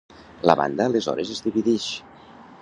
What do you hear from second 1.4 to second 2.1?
dividix.